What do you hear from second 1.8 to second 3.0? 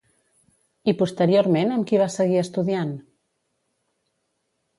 qui va seguir estudiant?